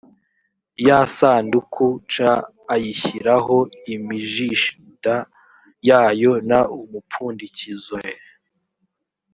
ya 0.87 0.99
sanduku 1.15 1.87
c 2.11 2.13
ayishyiraho 2.73 3.57
imijishid 3.95 5.03
yayo 5.89 6.33
n 6.49 6.51
umupfundikizoe 6.81 8.13